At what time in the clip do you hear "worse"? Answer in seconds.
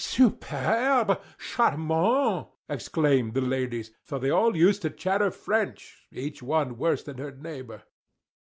6.79-7.03